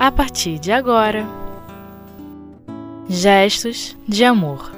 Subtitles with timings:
[0.00, 1.26] a partir de agora.
[3.06, 4.72] Gestos de amor.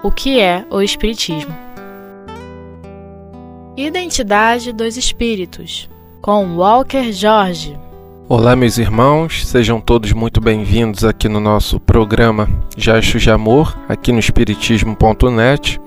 [0.00, 1.52] O que é o Espiritismo?
[3.76, 5.90] Identidade dos Espíritos,
[6.22, 7.76] com Walker Jorge.
[8.28, 14.12] Olá, meus irmãos, sejam todos muito bem-vindos aqui no nosso programa Gestos de Amor, aqui
[14.12, 15.80] no Espiritismo.net.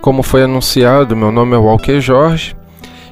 [0.00, 2.56] Como foi anunciado, meu nome é Walker Jorge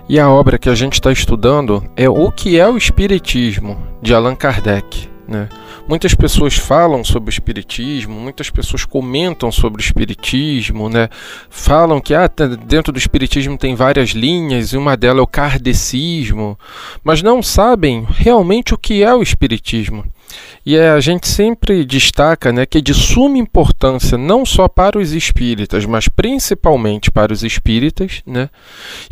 [0.09, 4.15] e a obra que a gente está estudando é O que é o Espiritismo, de
[4.15, 5.09] Allan Kardec.
[5.29, 5.51] Né?
[5.87, 11.11] Muitas pessoas falam sobre o espiritismo, muitas pessoas comentam sobre o espiritismo, né?
[11.51, 12.27] Falam que ah,
[12.67, 16.59] dentro do espiritismo tem várias linhas e uma delas é o kardecismo,
[17.05, 20.05] mas não sabem realmente o que é o espiritismo.
[20.65, 24.99] E é, a gente sempre destaca né, que é de suma importância não só para
[24.99, 28.51] os espíritas, mas principalmente para os espíritas, né,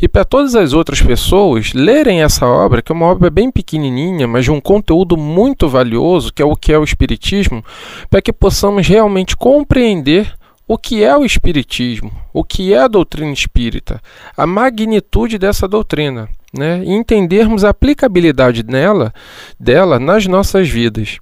[0.01, 4.27] e para todas as outras pessoas lerem essa obra, que é uma obra bem pequenininha,
[4.27, 7.63] mas de um conteúdo muito valioso, que é o que é o Espiritismo,
[8.09, 10.33] para que possamos realmente compreender
[10.67, 14.01] o que é o Espiritismo, o que é a doutrina espírita,
[14.35, 16.81] a magnitude dessa doutrina, né?
[16.83, 19.13] e entendermos a aplicabilidade nela,
[19.59, 21.17] dela nas nossas vidas.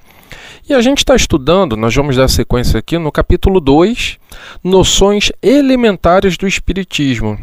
[0.67, 4.17] E a gente está estudando, nós vamos dar sequência aqui no capítulo 2,
[4.63, 7.37] noções elementares do Espiritismo.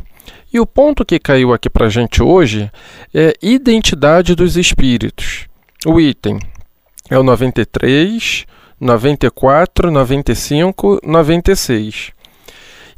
[0.52, 2.70] E o ponto que caiu aqui para a gente hoje
[3.14, 5.46] é identidade dos espíritos.
[5.86, 6.38] O item
[7.08, 8.44] é o 93,
[8.80, 12.12] 94, 95, 96.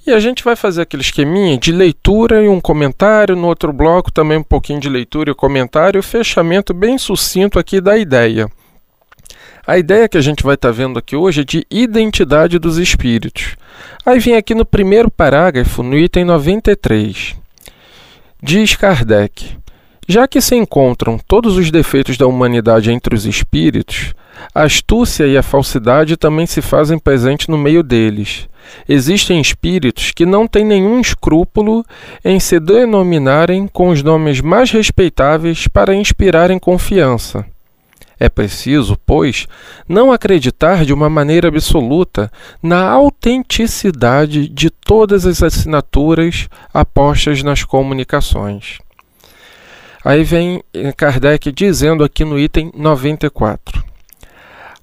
[0.07, 4.13] E a gente vai fazer aquele esqueminha de leitura e um comentário, no outro bloco
[4.13, 8.47] também um pouquinho de leitura e comentário, fechamento bem sucinto aqui da ideia.
[9.67, 12.77] A ideia que a gente vai estar tá vendo aqui hoje é de identidade dos
[12.77, 13.57] espíritos.
[14.05, 17.35] Aí vem aqui no primeiro parágrafo, no item 93.
[18.43, 19.57] Diz Kardec:
[20.07, 24.13] Já que se encontram todos os defeitos da humanidade entre os espíritos,
[24.55, 28.47] a astúcia e a falsidade também se fazem presente no meio deles.
[28.87, 31.85] Existem espíritos que não têm nenhum escrúpulo
[32.25, 37.47] em se denominarem com os nomes mais respeitáveis para inspirarem confiança.
[38.19, 39.47] É preciso, pois,
[39.89, 42.31] não acreditar de uma maneira absoluta
[42.63, 48.83] na autenticidade de todas as assinaturas apostas nas comunicações.
[50.05, 50.63] Aí vem
[50.97, 53.83] Kardec dizendo aqui no item 94.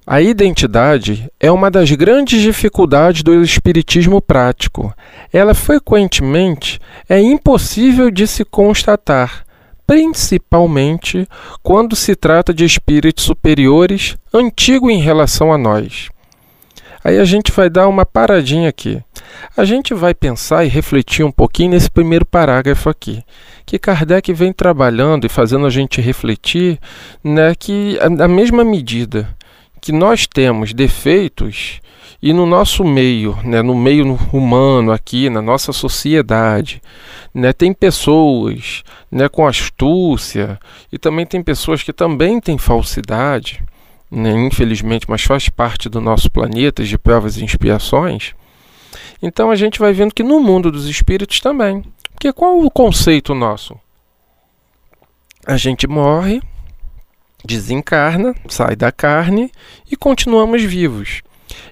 [0.04, 4.92] A identidade é uma das grandes dificuldades do espiritismo prático.
[5.32, 9.44] Ela frequentemente é impossível de se constatar
[9.86, 11.28] principalmente
[11.62, 16.08] quando se trata de espíritos superiores, antigo em relação a nós.
[17.04, 19.02] Aí a gente vai dar uma paradinha aqui.
[19.56, 23.22] A gente vai pensar e refletir um pouquinho nesse primeiro parágrafo aqui,
[23.66, 26.78] que Kardec vem trabalhando e fazendo a gente refletir,
[27.24, 29.36] né, que a mesma medida
[29.80, 31.80] que nós temos defeitos
[32.22, 36.80] e no nosso meio, né, no meio humano aqui, na nossa sociedade,
[37.34, 37.52] né?
[37.52, 40.58] Tem pessoas né, com astúcia
[40.92, 43.60] e também tem pessoas que também têm falsidade,
[44.12, 48.34] né, infelizmente, mas faz parte do nosso planeta de provas e expiações.
[49.22, 51.82] Então a gente vai vendo que no mundo dos espíritos também.
[52.12, 53.74] Porque qual o conceito nosso?
[55.46, 56.42] A gente morre,
[57.42, 59.50] desencarna, sai da carne
[59.90, 61.22] e continuamos vivos.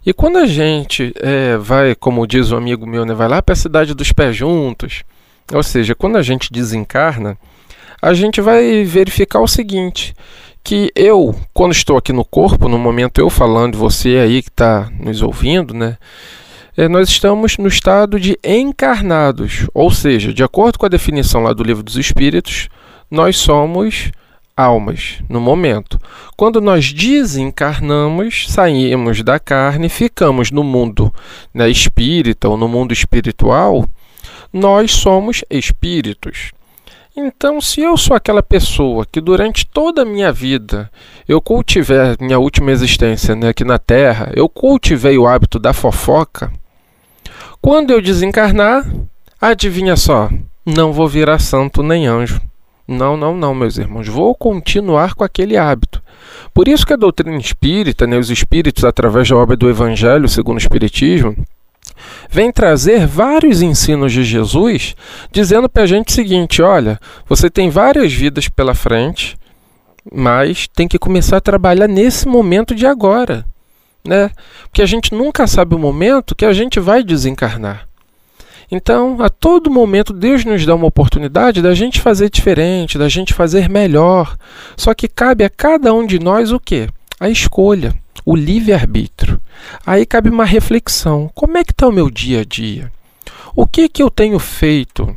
[0.05, 3.53] E quando a gente é, vai, como diz um amigo meu, né, vai lá para
[3.53, 5.05] a cidade dos pés juntos,
[5.53, 7.37] ou seja, quando a gente desencarna,
[8.01, 10.15] a gente vai verificar o seguinte:
[10.62, 14.91] que eu, quando estou aqui no corpo, no momento eu falando, você aí que está
[14.98, 15.97] nos ouvindo, né?
[16.76, 21.53] É, nós estamos no estado de encarnados, ou seja, de acordo com a definição lá
[21.53, 22.69] do livro dos Espíritos,
[23.10, 24.12] nós somos
[24.56, 25.98] almas no momento.
[26.37, 31.12] Quando nós desencarnamos, saímos da carne, ficamos no mundo
[31.53, 33.84] né, espírita ou no mundo espiritual
[34.53, 36.53] nós somos espíritos.
[37.16, 40.89] Então, se eu sou aquela pessoa que durante toda a minha vida
[41.27, 46.53] eu cultivei, minha última existência né, aqui na Terra, eu cultivei o hábito da fofoca,
[47.60, 48.89] quando eu desencarnar,
[49.41, 50.30] adivinha só,
[50.65, 52.41] não vou virar santo nem anjo.
[52.86, 56.03] Não, não, não, meus irmãos, vou continuar com aquele hábito.
[56.54, 60.57] Por isso que a doutrina espírita, né, os espíritos, através da obra do Evangelho segundo
[60.57, 61.36] o Espiritismo,
[62.28, 64.95] vem trazer vários ensinos de Jesus,
[65.31, 66.98] dizendo para a gente o seguinte: olha,
[67.28, 69.37] você tem várias vidas pela frente,
[70.13, 73.45] mas tem que começar a trabalhar nesse momento de agora,
[74.04, 74.31] né?
[74.65, 77.91] Porque a gente nunca sabe o momento que a gente vai desencarnar.
[78.71, 83.34] Então, a todo momento, Deus nos dá uma oportunidade da gente fazer diferente, da gente
[83.34, 84.36] fazer melhor.
[84.77, 86.89] Só que cabe a cada um de nós o quê?
[87.19, 87.93] A escolha,
[88.24, 89.41] o livre-arbítrio.
[89.84, 92.92] Aí cabe uma reflexão: como é que está o meu dia a dia?
[93.54, 95.15] O que, que eu tenho feito?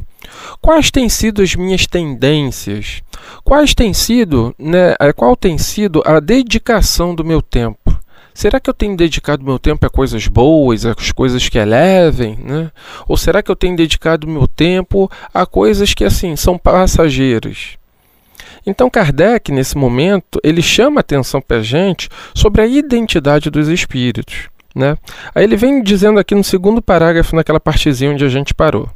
[0.62, 3.02] Quais têm sido as minhas tendências?
[3.44, 7.96] Quais têm sido, né, qual tem sido a dedicação do meu tempo?
[8.34, 12.72] Será que eu tenho dedicado meu tempo a coisas boas, a coisas que elevem, né?
[13.08, 17.78] Ou será que eu tenho dedicado meu tempo a coisas que assim são passageiras?
[18.66, 24.50] Então Kardec, nesse momento, ele chama atenção para a gente sobre a identidade dos espíritos.
[24.76, 24.98] Né?
[25.36, 28.90] Aí ele vem dizendo aqui no segundo parágrafo, naquela partezinha onde a gente parou.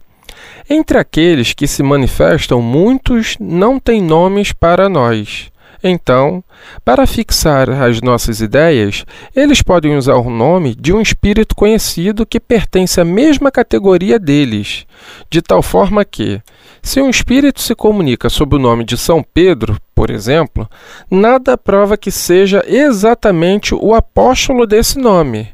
[0.69, 5.51] Entre aqueles que se manifestam, muitos não têm nomes para nós.
[5.83, 6.43] Então,
[6.83, 12.39] para fixar as nossas ideias, eles podem usar o nome de um espírito conhecido que
[12.39, 14.85] pertence à mesma categoria deles,
[15.29, 16.41] de tal forma que,
[16.81, 20.67] se um espírito se comunica sob o nome de São Pedro, por exemplo,
[21.11, 25.49] nada prova que seja exatamente o apóstolo desse nome.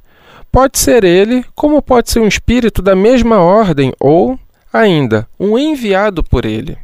[0.52, 4.38] Pode ser ele, como pode ser um espírito da mesma ordem ou,
[4.72, 6.78] ainda, um enviado por ele.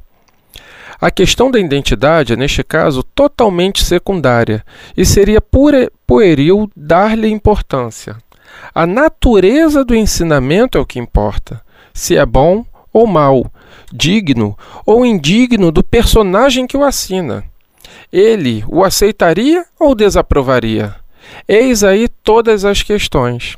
[1.01, 4.63] A questão da identidade é, neste caso, totalmente secundária
[4.97, 5.41] e seria
[6.05, 8.17] pueril dar-lhe importância.
[8.75, 11.61] A natureza do ensinamento é o que importa,
[11.93, 13.49] se é bom ou mal,
[13.93, 17.45] digno ou indigno do personagem que o assina.
[18.11, 20.95] Ele o aceitaria ou desaprovaria?
[21.47, 23.55] Eis aí todas as questões.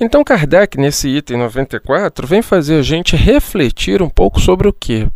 [0.00, 5.08] Então, Kardec, nesse item 94, vem fazer a gente refletir um pouco sobre o que?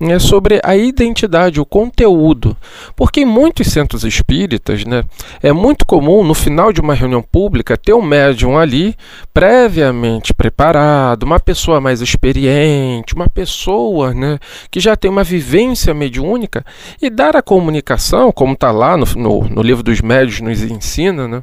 [0.00, 2.56] É sobre a identidade, o conteúdo.
[2.96, 5.04] Porque em muitos centros espíritas né,
[5.42, 8.96] é muito comum, no final de uma reunião pública, ter um médium ali
[9.32, 14.38] previamente preparado, uma pessoa mais experiente, uma pessoa né,
[14.70, 16.64] que já tem uma vivência mediúnica
[17.00, 21.28] e dar a comunicação, como está lá no, no, no livro dos médios, nos ensina,
[21.28, 21.42] né,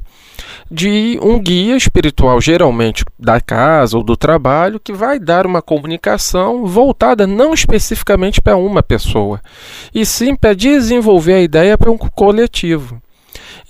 [0.69, 6.65] de um guia espiritual, geralmente da casa ou do trabalho, que vai dar uma comunicação
[6.65, 9.41] voltada não especificamente para uma pessoa,
[9.93, 13.01] e sim para desenvolver a ideia para um coletivo.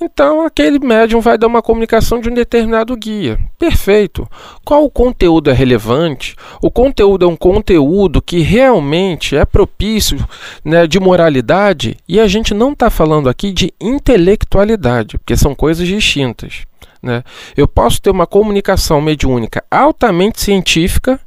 [0.03, 3.37] Então, aquele médium vai dar uma comunicação de um determinado guia.
[3.59, 4.27] Perfeito.
[4.65, 6.35] Qual o conteúdo é relevante?
[6.59, 10.17] O conteúdo é um conteúdo que realmente é propício
[10.65, 15.87] né, de moralidade, e a gente não está falando aqui de intelectualidade, porque são coisas
[15.87, 16.63] distintas.
[17.01, 17.23] Né?
[17.55, 21.19] Eu posso ter uma comunicação mediúnica altamente científica,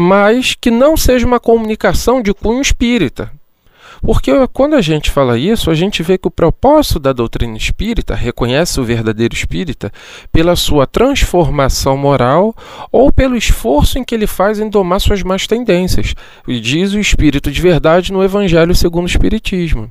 [0.00, 3.32] mas que não seja uma comunicação de cunho espírita.
[4.00, 8.14] Porque quando a gente fala isso, a gente vê que o propósito da doutrina espírita
[8.14, 9.92] reconhece o verdadeiro espírita
[10.30, 12.54] pela sua transformação moral
[12.92, 16.14] ou pelo esforço em que ele faz em domar suas más tendências.
[16.46, 19.90] E diz o espírito de verdade no Evangelho segundo o Espiritismo.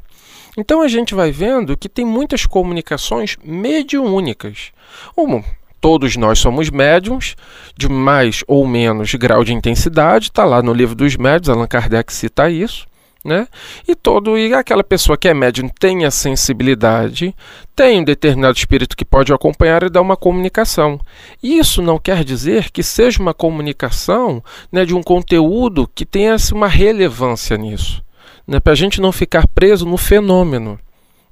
[0.57, 4.71] Então a gente vai vendo que tem muitas comunicações mediúnicas.
[5.17, 5.43] Um,
[5.79, 7.35] todos nós somos médiums,
[7.75, 12.11] de mais ou menos grau de intensidade, está lá no livro dos médios, Allan Kardec
[12.13, 12.85] cita isso.
[13.25, 13.45] Né?
[13.85, 17.35] E todo e aquela pessoa que é médium tem a sensibilidade,
[17.75, 20.97] tem um determinado espírito que pode acompanhar e dar uma comunicação.
[21.43, 24.41] Isso não quer dizer que seja uma comunicação
[24.71, 28.01] né, de um conteúdo que tenha uma relevância nisso
[28.47, 30.79] né, para a gente não ficar preso no fenômeno.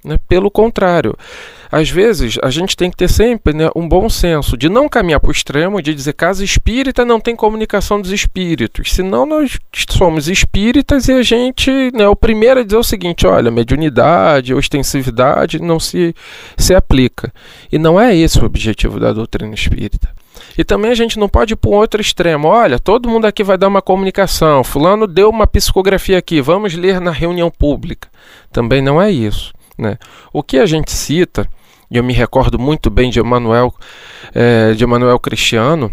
[0.04, 0.18] Né?
[0.28, 1.16] Pelo contrário,
[1.70, 5.20] às vezes a gente tem que ter sempre né, um bom senso de não caminhar
[5.20, 9.58] para o extremo, de dizer casa espírita não tem comunicação dos espíritos, senão nós
[9.90, 15.60] somos espíritas e a gente né, o primeiro a dizer o seguinte: olha, mediunidade, ostensividade
[15.60, 16.14] não se,
[16.56, 17.32] se aplica.
[17.70, 20.10] E não é esse o objetivo da doutrina espírita.
[20.58, 22.48] E também a gente não pode ir para um outro extremo.
[22.48, 24.64] Olha, todo mundo aqui vai dar uma comunicação.
[24.64, 26.40] Fulano deu uma psicografia aqui.
[26.40, 28.08] Vamos ler na reunião pública.
[28.50, 29.52] Também não é isso.
[29.76, 29.98] Né?
[30.32, 31.46] O que a gente cita,
[31.90, 33.74] eu me recordo muito bem de Emanuel,
[34.34, 35.92] é, de Emanuel Cristiano?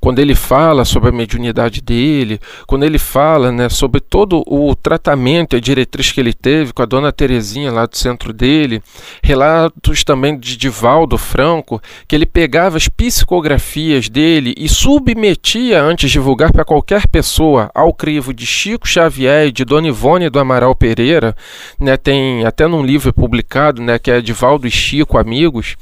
[0.00, 5.54] Quando ele fala sobre a mediunidade dele, quando ele fala né, sobre todo o tratamento
[5.54, 8.82] e a diretriz que ele teve com a dona Terezinha lá do centro dele,
[9.22, 16.14] relatos também de Divaldo Franco, que ele pegava as psicografias dele e submetia antes de
[16.14, 20.74] divulgar para qualquer pessoa ao crivo de Chico Xavier e de Dona Ivone do Amaral
[20.74, 21.34] Pereira,
[21.78, 25.76] né, tem até num livro publicado né, que é Divaldo e Chico Amigos.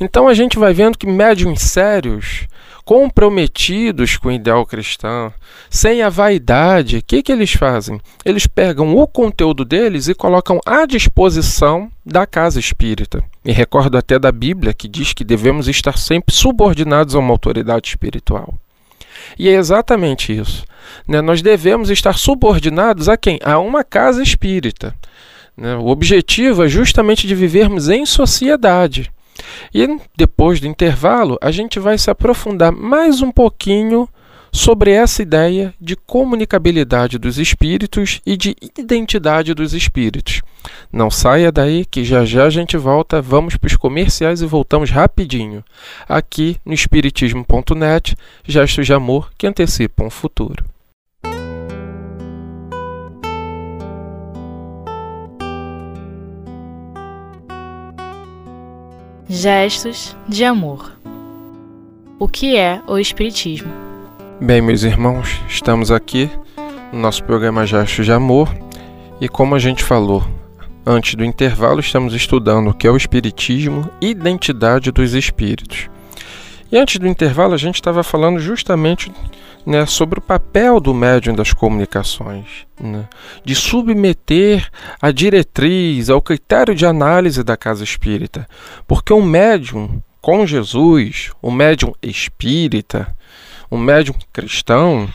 [0.00, 2.46] Então a gente vai vendo que médiums sérios
[2.88, 5.30] comprometidos com o ideal cristão,
[5.68, 8.00] sem a vaidade, o que, que eles fazem?
[8.24, 13.22] Eles pegam o conteúdo deles e colocam à disposição da casa espírita.
[13.44, 17.88] Me recordo até da Bíblia que diz que devemos estar sempre subordinados a uma autoridade
[17.88, 18.54] espiritual.
[19.38, 20.64] E é exatamente isso.
[21.06, 21.20] Né?
[21.20, 23.38] Nós devemos estar subordinados a quem?
[23.44, 24.94] A uma casa espírita.
[25.54, 25.76] Né?
[25.76, 29.10] O objetivo é justamente de vivermos em sociedade.
[29.74, 34.08] E depois do intervalo, a gente vai se aprofundar mais um pouquinho
[34.52, 40.42] sobre essa ideia de comunicabilidade dos espíritos e de identidade dos espíritos.
[40.92, 44.90] Não saia daí que já já a gente volta, vamos para os comerciais e voltamos
[44.90, 45.64] rapidinho.
[46.08, 50.64] Aqui no espiritismo.net, gestos de amor que antecipam o futuro.
[59.30, 60.90] Gestos de amor.
[62.18, 63.70] O que é o Espiritismo?
[64.40, 66.30] Bem, meus irmãos, estamos aqui
[66.90, 68.48] no nosso programa Gestos de Amor
[69.20, 70.24] e, como a gente falou
[70.86, 75.90] antes do intervalo, estamos estudando o que é o Espiritismo e identidade dos espíritos.
[76.70, 79.10] E antes do intervalo, a gente estava falando justamente
[79.64, 83.08] né, sobre o papel do médium das comunicações, né,
[83.44, 84.68] de submeter
[85.00, 88.46] a diretriz, ao critério de análise da casa espírita.
[88.86, 93.14] Porque um médium com Jesus, um médium espírita,
[93.70, 95.08] um médium cristão,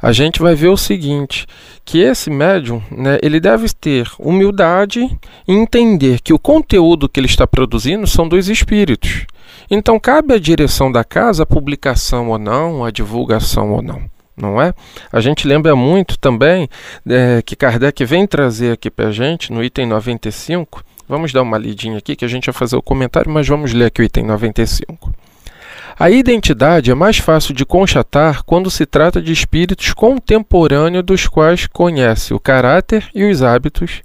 [0.00, 1.46] a gente vai ver o seguinte,
[1.84, 5.00] que esse médium, né, ele deve ter humildade
[5.46, 9.26] e entender que o conteúdo que ele está produzindo são dos espíritos.
[9.74, 14.02] Então cabe à direção da casa a publicação ou não, a divulgação ou não.
[14.36, 14.74] Não é?
[15.10, 16.68] A gente lembra muito também
[17.08, 20.84] é, que Kardec vem trazer aqui para a gente no item 95.
[21.08, 23.86] Vamos dar uma lidinha aqui que a gente vai fazer o comentário, mas vamos ler
[23.86, 25.10] aqui o item 95.
[26.02, 31.68] A identidade é mais fácil de constatar quando se trata de espíritos contemporâneos dos quais
[31.68, 34.02] conhece o caráter e os hábitos,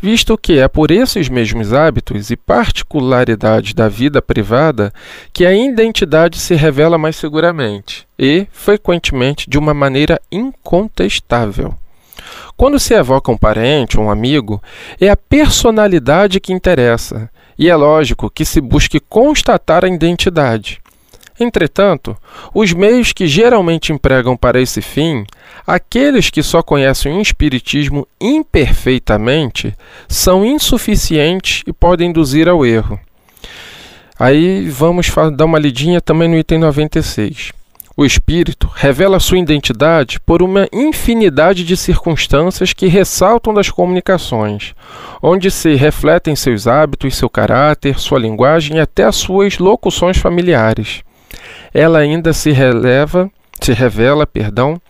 [0.00, 4.90] visto que é por esses mesmos hábitos e particularidades da vida privada
[5.34, 11.74] que a identidade se revela mais seguramente e, frequentemente, de uma maneira incontestável.
[12.56, 14.62] Quando se evoca um parente ou um amigo,
[14.98, 20.80] é a personalidade que interessa, e é lógico que se busque constatar a identidade.
[21.38, 22.16] Entretanto,
[22.54, 25.24] os meios que geralmente empregam para esse fim,
[25.66, 29.74] aqueles que só conhecem o Espiritismo imperfeitamente,
[30.08, 33.00] são insuficientes e podem induzir ao erro.
[34.16, 37.52] Aí vamos dar uma lidinha também no item 96.
[37.96, 44.74] O espírito revela sua identidade por uma infinidade de circunstâncias que ressaltam das comunicações,
[45.22, 51.02] onde se refletem seus hábitos, seu caráter, sua linguagem e até as suas locuções familiares
[51.74, 53.28] ela ainda se releva,
[53.60, 54.80] se revela, perdão,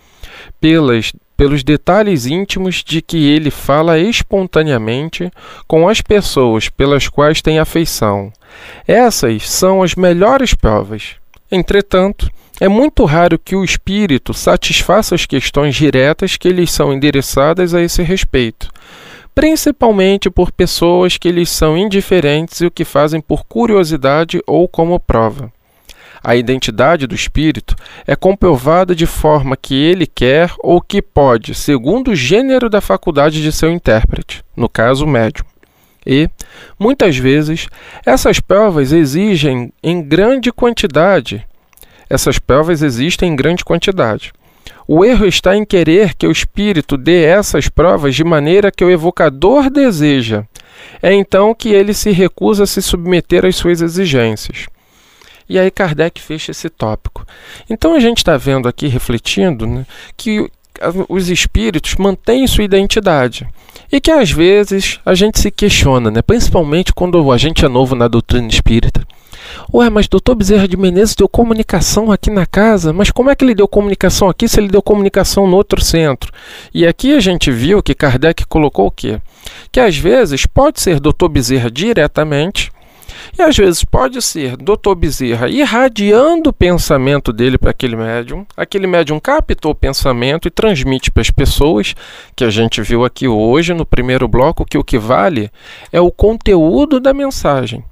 [0.61, 5.31] pelas pelos detalhes íntimos de que ele fala espontaneamente
[5.67, 8.33] com as pessoas pelas quais tem afeição.
[8.87, 11.17] Essas são as melhores provas.
[11.51, 17.75] Entretanto, é muito raro que o espírito satisfaça as questões diretas que lhes são endereçadas
[17.75, 18.71] a esse respeito,
[19.35, 25.01] principalmente por pessoas que lhes são indiferentes e o que fazem por curiosidade ou como
[25.01, 25.53] prova.
[26.27, 27.77] A identidade do espírito
[28.07, 33.43] é comprovada de forma que ele quer ou que pode, segundo o gênero da faculdade
[33.43, 35.45] de seu intérprete, no caso, o médium.
[36.07, 36.31] E,
[36.79, 37.69] muitas vezes,
[38.07, 41.47] essas provas exigem em grande quantidade.
[42.09, 44.33] Essas provas existem em grande quantidade.
[44.89, 48.91] O erro está em querer que o espírito dê essas provas de maneira que o
[48.91, 50.45] evocador deseja.
[51.03, 54.67] É então que ele se recusa a se submeter às suas exigências.
[55.49, 57.27] E aí Kardec fecha esse tópico.
[57.69, 59.87] Então a gente está vendo aqui, refletindo, né,
[60.17, 60.51] que
[61.09, 63.47] os espíritos mantêm sua identidade.
[63.93, 66.21] E que às vezes a gente se questiona, né?
[66.23, 69.07] principalmente quando a gente é novo na doutrina espírita.
[69.73, 73.45] Ué, mas doutor Bezerra de Menezes deu comunicação aqui na casa, mas como é que
[73.45, 76.33] ele deu comunicação aqui se ele deu comunicação no outro centro?
[76.73, 79.21] E aqui a gente viu que Kardec colocou o quê?
[79.71, 82.73] Que às vezes pode ser doutor Bezerra diretamente,
[83.39, 84.95] e às vezes pode ser Dr.
[84.97, 91.11] Bezerra irradiando o pensamento dele para aquele médium, aquele médium captou o pensamento e transmite
[91.11, 91.95] para as pessoas,
[92.37, 95.51] que a gente viu aqui hoje no primeiro bloco, que o que vale
[95.93, 97.85] é o conteúdo da mensagem.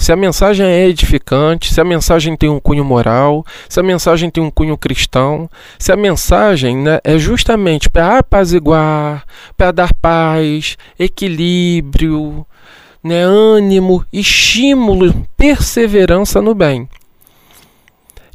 [0.00, 4.30] Se a mensagem é edificante, se a mensagem tem um cunho moral, se a mensagem
[4.30, 9.24] tem um cunho cristão, se a mensagem né, é justamente para apaziguar,
[9.58, 12.46] para dar paz, equilíbrio,
[13.02, 16.88] né, ânimo, estímulo, perseverança no bem.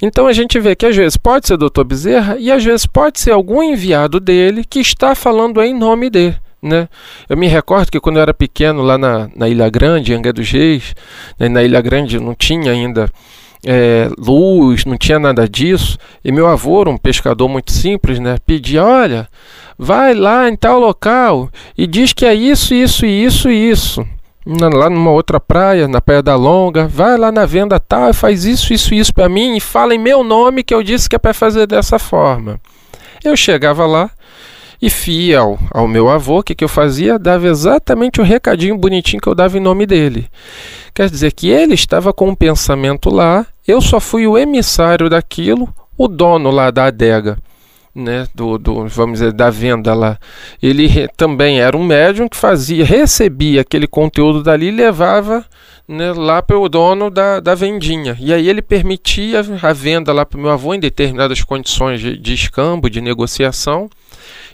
[0.02, 1.84] Então a gente vê que às vezes pode ser Dr.
[1.84, 6.38] Bezerra e às vezes pode ser algum enviado dele que está falando em nome dele.
[6.62, 6.90] Né?
[7.30, 10.34] Eu me recordo que quando eu era pequeno lá na, na Ilha Grande, em Angra
[10.34, 10.96] dos Reis,
[11.40, 13.10] né, na Ilha Grande não tinha ainda
[13.66, 15.98] é, luz, não tinha nada disso.
[16.24, 19.28] E meu avô, um pescador muito simples, né, pedia: olha,
[19.78, 24.08] vai lá em tal local e diz que é isso, isso, isso isso.
[24.46, 28.72] Lá numa outra praia, na Praia da Longa, vai lá na venda tal faz isso,
[28.74, 31.34] isso, isso para mim e fala em meu nome que eu disse que é para
[31.34, 32.62] fazer dessa forma.
[33.24, 34.12] Eu chegava lá
[34.80, 37.18] e fiel ao meu avô, o que, que eu fazia?
[37.18, 40.28] Dava exatamente o recadinho bonitinho que eu dava em nome dele.
[40.94, 45.68] Quer dizer que ele estava com um pensamento lá, eu só fui o emissário daquilo,
[45.98, 47.38] o dono lá da adega.
[47.96, 50.20] Né, do, do, vamos dizer, da venda lá.
[50.62, 55.46] Ele também era um médium que fazia, recebia aquele conteúdo dali e levava
[55.88, 58.18] né, lá para o dono da, da vendinha.
[58.20, 62.18] E aí ele permitia a venda lá para o meu avô em determinadas condições de,
[62.18, 63.90] de escambo, de negociação.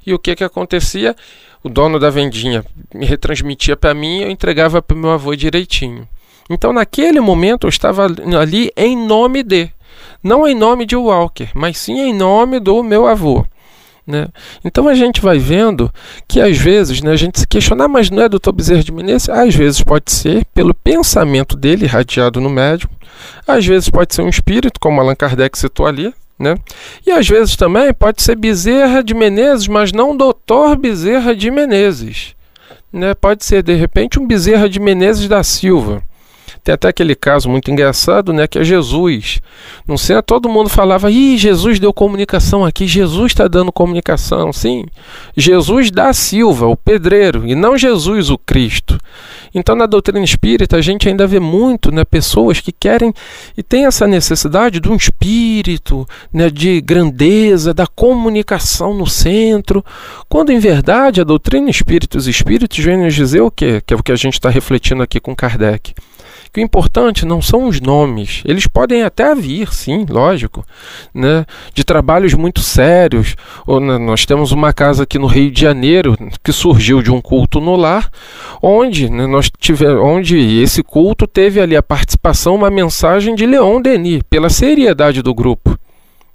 [0.06, 1.16] E o que, que acontecia?
[1.64, 5.36] O dono da vendinha me retransmitia para mim e eu entregava para o meu avô
[5.36, 6.08] direitinho.
[6.50, 9.72] Então, naquele momento, eu estava ali em nome de,
[10.24, 13.46] não em nome de Walker, mas sim em nome do meu avô.
[14.06, 14.28] Né?
[14.66, 15.92] Então a gente vai vendo
[16.28, 18.92] que às vezes né, a gente se questiona, ah, mas não é doutor Bezerra de
[18.92, 19.30] Menezes?
[19.30, 22.90] Às vezes pode ser pelo pensamento dele irradiado no médium,
[23.48, 26.56] às vezes pode ser um espírito, como Allan Kardec citou ali, né?
[27.06, 32.36] E às vezes também pode ser Bezerra de Menezes, mas não doutor Bezerra de Menezes.
[32.92, 33.14] Né?
[33.14, 36.04] Pode ser de repente um Bezerra de Menezes da Silva.
[36.64, 39.40] Tem até aquele caso muito engraçado, né, que é Jesus.
[39.88, 44.54] Não sei, todo mundo falava: "Ih, Jesus deu comunicação aqui, Jesus está dando comunicação".
[44.54, 44.86] Sim.
[45.36, 49.00] Jesus da Silva, o pedreiro, e não Jesus o Cristo.
[49.54, 53.12] Então, na doutrina espírita, a gente ainda vê muito, né, pessoas que querem
[53.58, 59.84] e tem essa necessidade de um espírito, né, de grandeza, da comunicação no centro,
[60.30, 63.82] quando em verdade a doutrina espírita, os espíritos vêm nos dizer o quê?
[63.86, 65.94] Que é o que a gente está refletindo aqui com Kardec
[66.54, 70.66] que o importante não são os nomes, eles podem até vir, sim, lógico,
[71.14, 73.36] né, de trabalhos muito sérios.
[73.68, 77.62] Né, nós temos uma casa aqui no Rio de Janeiro que surgiu de um culto
[77.62, 78.10] no lar,
[78.62, 83.82] onde né, nós tivemos, onde esse culto teve ali a participação, uma mensagem de Leon
[83.82, 85.78] Denis, pela seriedade do grupo.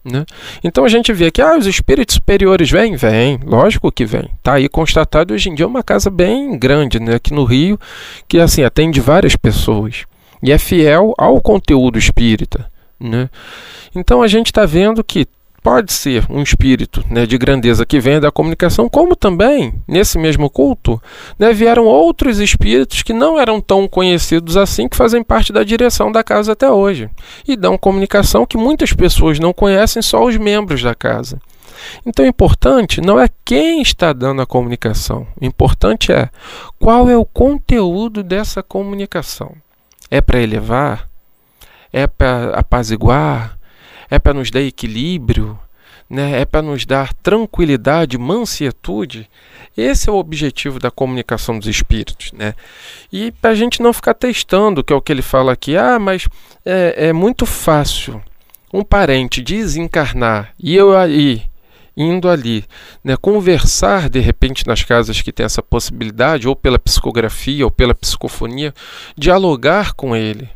[0.09, 0.25] Né?
[0.62, 4.31] Então a gente vê que ah, os espíritos superiores vêm, vêm, lógico que vêm.
[4.37, 7.77] Está aí constatado hoje em dia uma casa bem grande né, aqui no Rio,
[8.29, 10.05] que assim atende várias pessoas
[10.40, 12.71] e é fiel ao conteúdo espírita.
[13.01, 13.29] Né?
[13.97, 15.27] Então a gente está vendo que
[15.67, 20.49] pode ser um espírito né, de grandeza que venha da comunicação, como também, nesse mesmo
[20.49, 21.03] culto,
[21.37, 26.13] né, vieram outros espíritos que não eram tão conhecidos assim, que fazem parte da direção
[26.13, 27.11] da casa até hoje.
[27.49, 31.41] E dão comunicação que muitas pessoas não conhecem, só os membros da casa.
[32.07, 36.31] Então, o importante não é quem está dando a comunicação, o importante é
[36.79, 39.53] qual é o conteúdo dessa comunicação.
[40.09, 41.09] É para elevar?
[41.93, 43.56] É para apaziguar?
[44.11, 45.59] É para nos dar equilíbrio,
[46.09, 46.40] né?
[46.40, 49.29] é para nos dar tranquilidade, mansietude.
[49.77, 52.33] Esse é o objetivo da comunicação dos espíritos.
[52.33, 52.55] Né?
[53.12, 55.99] E para a gente não ficar testando, que é o que ele fala aqui, ah,
[55.99, 56.29] mas
[56.64, 58.23] é, é muito fácil
[58.73, 61.45] um parente desencarnar e eu aí
[61.97, 62.64] indo ali,
[63.03, 67.95] né, conversar de repente nas casas que tem essa possibilidade, ou pela psicografia, ou pela
[67.95, 68.75] psicofonia,
[69.16, 70.49] dialogar com ele,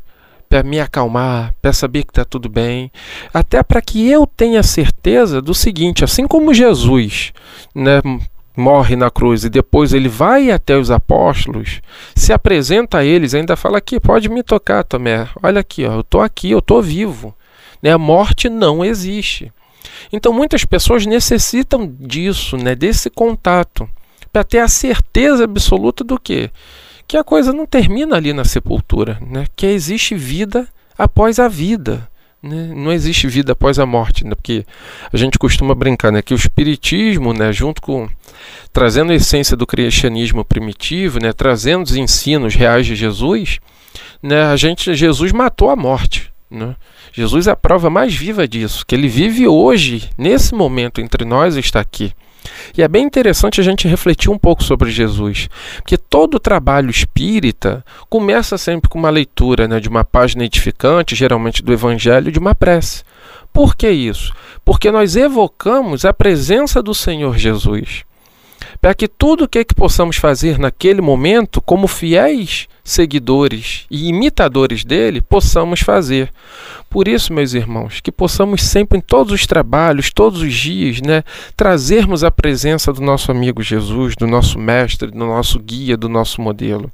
[0.51, 2.91] para me acalmar, para saber que está tudo bem,
[3.33, 7.33] até para que eu tenha certeza do seguinte: assim como Jesus
[7.73, 8.03] né,
[8.57, 11.81] morre na cruz e depois ele vai até os apóstolos,
[12.17, 16.01] se apresenta a eles, ainda fala aqui, pode me tocar, Tomé, olha aqui, ó, eu
[16.01, 17.33] estou aqui, eu estou vivo.
[17.81, 19.51] Né, a morte não existe.
[20.13, 23.89] Então muitas pessoas necessitam disso, né, desse contato,
[24.33, 26.51] para ter a certeza absoluta do que
[27.11, 29.45] que a coisa não termina ali na sepultura, né?
[29.57, 32.09] que existe vida após a vida.
[32.41, 32.73] Né?
[32.73, 34.37] Não existe vida após a morte, né?
[34.37, 34.65] porque
[35.13, 36.23] a gente costuma brincar né?
[36.23, 37.53] que o Espiritismo, né?
[37.53, 38.09] junto com
[38.73, 41.33] trazendo a essência do cristianismo primitivo, né?
[41.33, 43.59] trazendo os ensinos reais de Jesus,
[44.23, 44.45] né?
[44.45, 46.31] a gente, Jesus matou a morte.
[46.49, 46.77] Né?
[47.13, 51.57] Jesus é a prova mais viva disso, que ele vive hoje, nesse momento entre nós,
[51.57, 52.13] está aqui.
[52.77, 57.85] E é bem interessante a gente refletir um pouco sobre Jesus, porque todo trabalho espírita
[58.09, 62.55] começa sempre com uma leitura né, de uma página edificante, geralmente do Evangelho, de uma
[62.55, 63.03] prece.
[63.53, 64.33] Por que isso?
[64.65, 68.05] Porque nós evocamos a presença do Senhor Jesus.
[68.81, 74.09] Para que tudo o que, é que possamos fazer naquele momento, como fiéis seguidores e
[74.09, 76.33] imitadores dele, possamos fazer.
[76.89, 81.23] Por isso, meus irmãos, que possamos sempre em todos os trabalhos, todos os dias, né,
[81.57, 86.41] trazermos a presença do nosso amigo Jesus, do nosso mestre, do nosso guia, do nosso
[86.41, 86.91] modelo.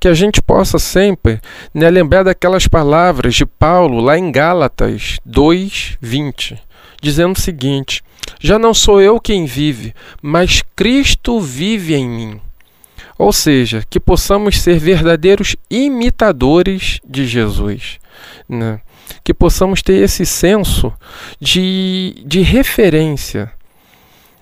[0.00, 1.38] que a gente possa sempre
[1.72, 6.58] né, lembrar daquelas palavras de Paulo lá em Gálatas 2:20,
[7.00, 8.02] dizendo o seguinte:
[8.40, 12.40] Já não sou eu quem vive, mas Cristo vive em mim.
[13.18, 17.98] Ou seja, que possamos ser verdadeiros imitadores de Jesus.
[18.48, 18.80] Né?
[19.22, 20.92] Que possamos ter esse senso
[21.40, 23.52] de, de referência.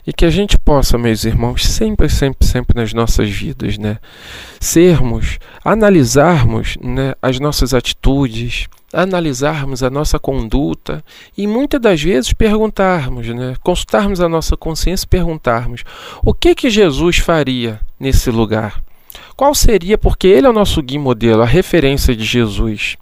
[0.07, 3.99] E que a gente possa, meus irmãos, sempre, sempre, sempre nas nossas vidas, né?
[4.59, 11.03] Sermos, analisarmos né, as nossas atitudes, analisarmos a nossa conduta
[11.37, 15.85] e muitas das vezes perguntarmos, né, consultarmos a nossa consciência e perguntarmos
[16.23, 18.83] o que que Jesus faria nesse lugar?
[19.37, 22.97] Qual seria, porque ele é o nosso guia modelo, a referência de Jesus.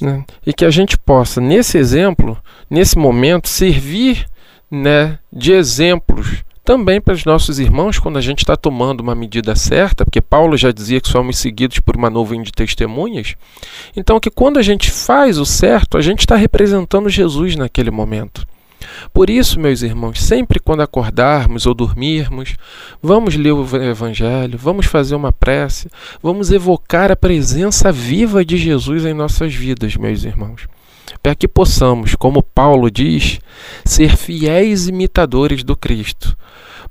[0.00, 0.24] Né?
[0.46, 2.36] E que a gente possa, nesse exemplo,
[2.70, 4.26] nesse momento, servir
[4.70, 9.54] né, de exemplos também para os nossos irmãos quando a gente está tomando uma medida
[9.54, 13.36] certa, porque Paulo já dizia que somos seguidos por uma nuvem de testemunhas.
[13.96, 18.44] Então, que quando a gente faz o certo, a gente está representando Jesus naquele momento.
[19.12, 22.56] Por isso, meus irmãos, sempre quando acordarmos ou dormirmos,
[23.00, 25.88] vamos ler o Evangelho, vamos fazer uma prece,
[26.20, 30.66] vamos evocar a presença viva de Jesus em nossas vidas, meus irmãos
[31.22, 33.38] para que possamos, como Paulo diz,
[33.84, 36.36] ser fiéis imitadores do Cristo,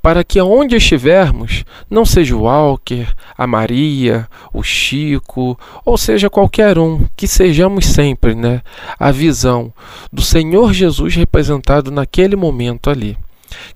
[0.02, 6.78] para que aonde estivermos, não seja o Walker, a Maria, o Chico, ou seja qualquer
[6.78, 8.62] um, que sejamos sempre, né,
[9.00, 9.74] a visão
[10.12, 13.18] do Senhor Jesus representado naquele momento ali.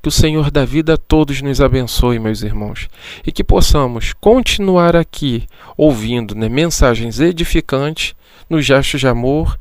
[0.01, 2.89] Que o Senhor da vida a todos nos abençoe, meus irmãos,
[3.25, 5.47] e que possamos continuar aqui
[5.77, 8.13] ouvindo né, mensagens edificantes
[8.49, 9.57] nos gestos de amor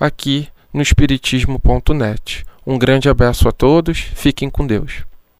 [0.00, 2.44] aqui no Espiritismo.net.
[2.66, 5.04] Um grande abraço a todos, fiquem com Deus.